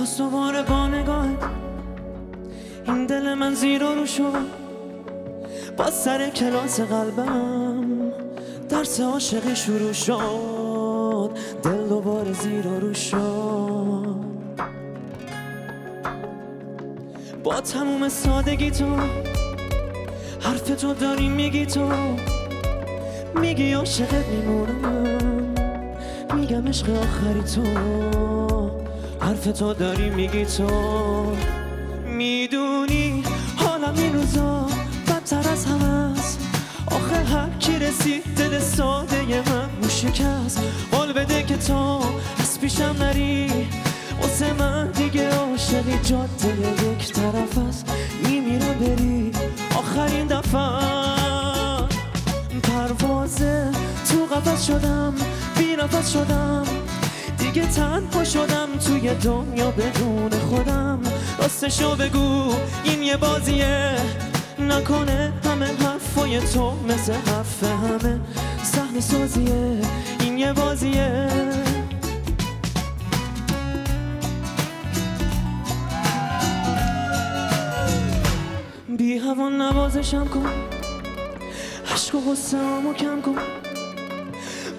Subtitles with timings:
[0.00, 1.26] باز دوباره با نگاه.
[2.86, 4.46] این دل من زیر رو شد
[5.76, 8.12] با سر کلاس قلبم
[8.68, 11.30] درس عاشقی شروع شد.
[11.62, 14.16] دل دوباره زیر رو شد.
[17.44, 18.96] با تموم سادگی تو
[20.40, 21.88] حرف تو داری میگی تو.
[23.40, 25.54] میگی عاشقت میمونم.
[26.34, 28.69] میگم عشق آخری تو.
[29.20, 30.66] حرف تو داری میگی تو
[32.06, 33.24] می‌دونی.
[33.56, 34.66] حالم این روزا
[35.08, 35.84] بدتر از همه
[36.18, 36.38] است.
[36.86, 40.62] آخه هر کی رسید دل ساده من مو شکست
[40.92, 42.00] قول بده که تو
[42.38, 43.68] از پیشم نری.
[44.22, 46.48] واسه من دیگه عاشقی جاده
[46.92, 47.92] یک طرف است.
[48.24, 49.32] میمیرم بری.
[49.76, 50.60] آخرین دفعه
[52.62, 53.70] پروازه.
[54.08, 55.14] تو قفس شدم
[55.58, 56.79] بی نفس شدم.
[57.40, 61.00] دیگه تنها شدم توی دنیا بدون خودم.
[61.38, 63.96] راستشو بگو این یه بازیه.
[64.58, 68.20] نکنه همه حرفای تو مثل حرف همه.
[68.62, 69.80] سحن سازیه
[70.20, 71.28] این یه بازیه.
[78.98, 80.46] بی هوا نوازشم کن.
[81.94, 82.58] عشق و غصه
[82.98, 83.69] کم کن.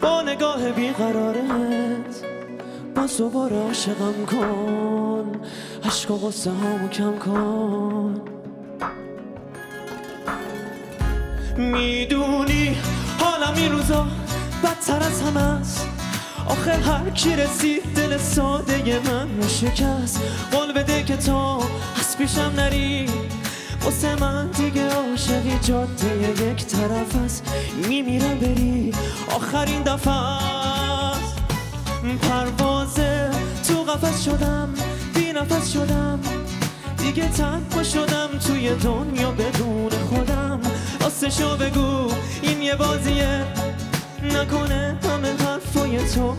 [0.00, 2.24] با نگاه بیقرارت
[2.96, 5.32] باز دوباره عاشقم کن.
[5.84, 6.50] عشق و غصه
[6.92, 8.20] کم کن.
[11.56, 12.76] می‌دونی
[13.18, 14.06] حالم این روزا
[14.64, 15.88] بدتر از همه است.
[16.48, 20.20] آخه هر کی رسید دل ساده من شکست.
[20.52, 21.62] قول بده که تو
[22.00, 23.08] از پیشم نری.
[23.84, 27.44] واسه من دیگه عاشقی جاده یک طرف است
[27.88, 28.92] میمیرم بری.
[29.36, 31.36] آخرین دفعه است.
[32.22, 33.30] پروازه
[33.68, 34.68] تو قفس شدم
[35.14, 36.20] بی نفس شدم.
[36.98, 40.60] دیگه تنها شدم توی دنیا بدون خودم.
[41.00, 42.12] راستشو بگو
[42.42, 43.44] این یه بازیه.
[44.22, 46.36] نکنه همه حرفای تو